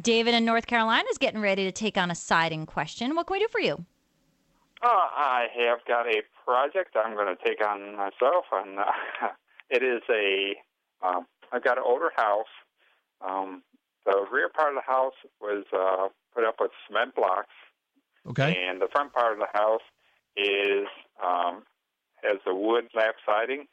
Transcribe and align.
David 0.00 0.34
in 0.34 0.44
North 0.44 0.66
Carolina 0.66 1.04
is 1.10 1.18
getting 1.18 1.40
ready 1.40 1.64
to 1.64 1.72
take 1.72 1.96
on 1.96 2.10
a 2.10 2.14
siding 2.14 2.66
question. 2.66 3.14
What 3.16 3.26
can 3.26 3.34
we 3.34 3.40
do 3.40 3.48
for 3.50 3.60
you? 3.60 3.84
Uh, 4.82 4.86
I 4.86 5.46
have 5.58 5.78
got 5.88 6.06
a 6.06 6.22
project 6.44 6.94
I'm 6.96 7.14
going 7.14 7.34
to 7.34 7.44
take 7.44 7.66
on 7.66 7.96
myself, 7.96 8.44
and 8.52 8.78
uh, 8.78 8.84
it 9.70 9.82
is 9.82 10.02
a. 10.10 10.54
Um, 11.04 11.26
I've 11.52 11.64
got 11.64 11.78
an 11.78 11.84
older 11.86 12.10
house. 12.16 12.46
Um, 13.26 13.62
the 14.04 14.24
rear 14.30 14.48
part 14.48 14.76
of 14.76 14.76
the 14.76 14.90
house 14.92 15.14
was 15.40 15.64
uh, 15.72 16.08
put 16.34 16.44
up 16.44 16.56
with 16.60 16.70
cement 16.86 17.14
blocks, 17.14 17.54
Okay. 18.28 18.56
and 18.68 18.80
the 18.80 18.88
front 18.92 19.12
part 19.12 19.32
of 19.32 19.38
the 19.38 19.58
house 19.58 19.82
is 20.36 20.86
um, 21.24 21.62
has 22.22 22.36
the 22.46 22.54
wood 22.54 22.88
lap 22.94 23.16
siding, 23.26 23.66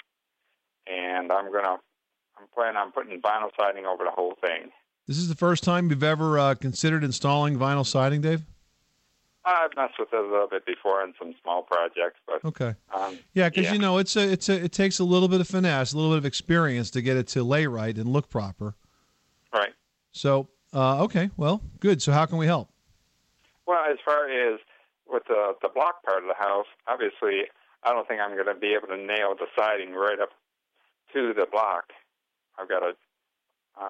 and 0.88 1.32
I'm 1.32 1.52
gonna. 1.52 1.78
I'm 2.38 2.48
planning 2.54 2.76
on 2.78 2.92
putting 2.92 3.22
vinyl 3.22 3.50
siding 3.58 3.86
over 3.86 4.04
the 4.04 4.12
whole 4.12 4.34
thing. 4.42 4.72
This 5.08 5.18
is 5.18 5.30
the 5.30 5.36
first 5.36 5.64
time 5.64 5.90
you've 5.90 6.04
ever 6.04 6.40
uh, 6.40 6.56
considered 6.56 7.04
installing 7.04 7.58
vinyl 7.58 7.86
siding, 7.86 8.22
Dave? 8.22 8.42
I've 9.48 9.76
messed 9.76 10.00
with 10.00 10.12
it 10.12 10.18
a 10.18 10.22
little 10.28 10.48
bit 10.48 10.66
before 10.66 11.04
in 11.04 11.14
some 11.20 11.36
small 11.44 11.62
projects, 11.62 12.20
but 12.26 12.44
Okay. 12.44 12.74
um, 12.92 13.20
Yeah, 13.34 13.50
because 13.50 13.68
Yeah. 13.68 13.74
you 13.74 13.80
know 13.80 14.00
it's 14.00 14.16
a 14.16 14.32
it's 14.32 14.50
a 14.50 14.64
it 14.64 14.72
takes 14.72 14.98
a 14.98 15.04
little 15.04 15.28
bit 15.28 15.40
of 15.40 15.48
finesse, 15.48 15.94
a 15.94 15.98
little 15.98 16.12
bit 16.14 16.18
of 16.18 16.26
experience 16.26 16.90
to 16.92 17.02
get 17.04 17.16
it 17.16 17.28
to 17.30 17.44
lay 17.44 17.68
right 17.68 17.96
and 17.96 18.08
look 18.12 18.30
proper. 18.30 18.74
right. 19.54 19.74
So, 20.12 20.48
uh, 20.74 21.04
okay, 21.04 21.30
well, 21.38 21.62
good. 21.80 22.02
So, 22.02 22.12
how 22.12 22.26
can 22.26 22.38
we 22.40 22.48
help? 22.48 22.70
Well, 23.68 23.84
as 23.92 23.98
far 24.04 24.28
as 24.30 24.60
with 25.08 25.24
the 25.28 25.54
the 25.62 25.70
block 25.70 26.02
part 26.04 26.24
of 26.24 26.28
the 26.28 26.34
house, 26.44 26.66
obviously, 26.88 27.44
I 27.84 27.92
don't 27.92 28.08
think 28.08 28.22
I'm 28.22 28.34
going 28.34 28.48
to 28.48 28.56
be 28.56 28.74
able 28.74 28.88
to 28.88 28.98
nail 28.98 29.36
the 29.36 29.46
siding 29.56 29.94
right 29.94 30.20
up 30.20 30.30
to 31.14 31.34
the 31.36 31.46
block. 31.52 31.92
I've 32.58 32.68
got 32.68 32.80
to. 32.80 32.96
Uh, 33.80 33.90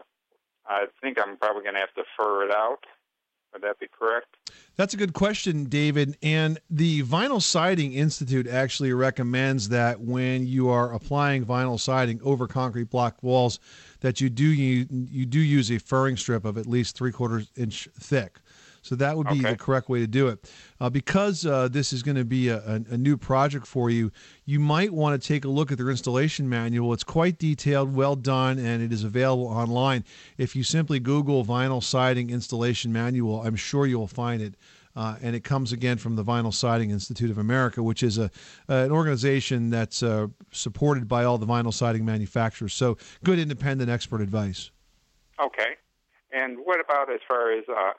I 0.67 0.85
think 1.01 1.17
I'm 1.19 1.37
probably 1.37 1.63
going 1.63 1.75
to 1.75 1.81
have 1.81 1.93
to 1.95 2.03
fur 2.17 2.43
it 2.45 2.51
out. 2.51 2.85
Would 3.53 3.61
that 3.61 3.79
be 3.79 3.87
correct? 3.87 4.35
That's 4.75 4.93
a 4.93 4.97
good 4.97 5.13
question, 5.13 5.65
David. 5.65 6.17
And 6.21 6.59
the 6.69 7.03
Vinyl 7.03 7.41
Siding 7.41 7.93
Institute 7.93 8.47
actually 8.47 8.91
recommends 8.91 9.69
that 9.69 10.01
when 10.01 10.45
you 10.45 10.67
are 10.69 10.91
applying 10.93 11.45
vinyl 11.45 11.79
siding 11.79 12.19
over 12.21 12.47
concrete 12.47 12.89
block 12.89 13.23
walls, 13.23 13.59
that 14.01 14.19
you 14.19 14.29
do 14.29 14.43
you, 14.43 14.85
you 14.89 15.25
do 15.25 15.39
use 15.39 15.71
a 15.71 15.79
furring 15.79 16.17
strip 16.17 16.43
of 16.43 16.57
at 16.57 16.67
least 16.67 16.97
three 16.97 17.13
quarters 17.13 17.49
inch 17.55 17.87
thick. 17.97 18.39
So 18.85 18.93
that 18.95 19.17
would 19.17 19.27
be 19.27 19.39
Okay. 19.39 19.51
the 19.51 19.57
correct 19.57 19.89
way 19.89 19.99
to 19.99 20.07
do 20.07 20.27
it. 20.27 20.47
Uh, 20.79 20.91
because 20.91 21.43
uh, 21.43 21.67
this 21.67 21.91
is 21.91 22.03
going 22.03 22.17
to 22.17 22.23
be 22.23 22.49
a, 22.49 22.57
a, 22.59 22.93
a 22.93 22.97
new 22.97 23.17
project 23.17 23.65
for 23.65 23.89
you, 23.89 24.11
you 24.45 24.59
might 24.59 24.93
want 24.93 25.19
to 25.19 25.27
take 25.27 25.43
a 25.43 25.47
look 25.47 25.71
at 25.71 25.79
their 25.79 25.89
installation 25.89 26.47
manual. 26.47 26.93
It's 26.93 27.03
quite 27.03 27.39
detailed, 27.39 27.95
well 27.95 28.15
done, 28.15 28.59
and 28.59 28.83
it 28.83 28.93
is 28.93 29.03
available 29.03 29.47
online. 29.47 30.03
If 30.37 30.55
you 30.55 30.61
simply 30.63 30.99
Google 30.99 31.43
vinyl 31.43 31.81
siding 31.81 32.29
installation 32.29 32.93
manual, 32.93 33.41
I'm 33.41 33.55
sure 33.55 33.87
you'll 33.87 34.05
find 34.05 34.39
it. 34.39 34.53
Uh, 34.95 35.15
and 35.21 35.35
it 35.35 35.43
comes 35.43 35.73
again 35.73 35.97
from 35.97 36.15
the 36.15 36.23
Vinyl 36.23 36.53
Siding 36.53 36.89
Institute 36.89 37.29
of 37.29 37.37
America, 37.37 37.83
which 37.83 38.01
is 38.01 38.17
a 38.17 38.31
an 38.69 38.91
organization 38.91 39.69
that's 39.69 40.01
uh, 40.01 40.27
supported 40.51 41.05
by 41.05 41.25
all 41.25 41.37
the 41.37 41.45
vinyl 41.45 41.73
siding 41.73 42.05
manufacturers. 42.05 42.73
So, 42.73 42.97
good 43.21 43.37
independent 43.37 43.89
expert 43.89 44.21
advice. 44.21 44.71
Okay. 45.43 45.75
And 46.31 46.59
what 46.63 46.79
about 46.79 47.11
as 47.11 47.19
far 47.27 47.51
as 47.51 47.65
uh, 47.67 47.91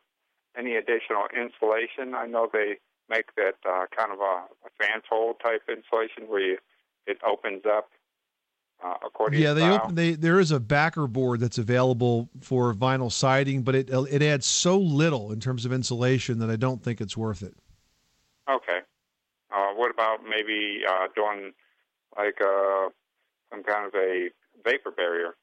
any 0.57 0.77
additional 0.77 1.25
insulation? 1.35 2.15
I 2.15 2.27
know 2.27 2.49
they 2.53 2.77
make 3.09 3.35
that 3.37 3.55
uh, 3.69 3.87
kind 3.97 4.13
of 4.13 4.21
a, 4.21 4.45
a 4.67 4.71
fan 4.81 5.03
fold 5.09 5.37
type 5.45 5.63
insulation 5.69 6.25
where 6.29 6.41
you, 6.41 6.59
it 7.07 7.19
opens 7.27 7.63
up 7.67 7.91
uh, 8.85 8.95
accordion 9.07 9.43
Yeah, 9.43 9.55
they 9.55 9.63
style. 9.63 9.85
open, 9.85 9.95
they 9.95 10.13
there 10.15 10.39
is 10.39 10.51
a 10.51 10.61
backer 10.61 11.07
board 11.07 11.41
that's 11.41 11.59
available 11.59 12.29
for 12.41 12.75
vinyl 12.75 13.11
siding, 13.11 13.63
but 13.63 13.75
it 13.75 13.89
it 13.91 14.23
adds 14.23 14.47
so 14.47 14.79
little 14.79 15.33
in 15.33 15.41
terms 15.41 15.65
of 15.65 15.73
insulation 15.73 16.39
that 16.41 16.51
I 16.51 16.57
don't 16.57 16.83
think 16.83 17.01
it's 17.01 17.17
worth 17.17 17.43
it. 17.43 17.55
Okay. 18.51 18.81
Uh, 19.51 19.73
what 19.75 19.91
about 19.91 20.19
maybe 20.29 20.83
uh, 20.89 21.07
doing 21.15 21.53
like 22.17 22.41
uh, 22.41 22.89
some 23.51 23.63
kind 23.63 23.87
of 23.87 23.95
a 23.95 24.31
vapor 24.65 24.91
barrier? 24.91 25.37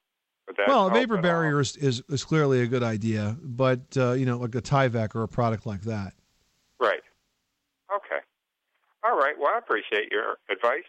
Would 0.53 0.67
that 0.67 0.71
well, 0.71 0.87
a 0.87 0.91
vapor 0.91 1.17
barrier 1.17 1.59
is, 1.59 1.75
is, 1.77 2.03
is 2.09 2.23
clearly 2.23 2.61
a 2.61 2.67
good 2.67 2.83
idea, 2.83 3.35
but 3.41 3.81
uh, 3.97 4.11
you 4.11 4.25
know, 4.25 4.37
like 4.37 4.53
a 4.53 4.61
Tyvek 4.61 5.15
or 5.15 5.23
a 5.23 5.27
product 5.27 5.65
like 5.65 5.81
that. 5.81 6.13
Right. 6.79 7.01
Okay. 7.95 8.19
All 9.03 9.17
right. 9.17 9.33
Well, 9.39 9.51
I 9.53 9.57
appreciate 9.57 10.11
your 10.11 10.37
advice. 10.51 10.83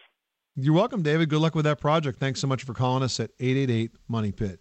You're 0.55 0.75
welcome, 0.75 1.01
David. 1.01 1.29
Good 1.29 1.39
luck 1.39 1.55
with 1.55 1.65
that 1.65 1.79
project. 1.79 2.19
Thanks 2.19 2.39
so 2.39 2.47
much 2.47 2.63
for 2.63 2.73
calling 2.73 3.01
us 3.01 3.19
at 3.19 3.31
888 3.39 3.91
Money 4.07 4.31
Pit. 4.31 4.59